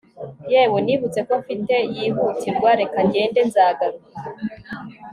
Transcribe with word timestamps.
yewe 0.51 0.77
nibutse 0.85 1.19
ko 1.27 1.33
mfite 1.41 1.75
yihutirwa 1.93 2.69
reka 2.79 2.99
ngende 3.07 3.39
nzagaruka 3.47 4.19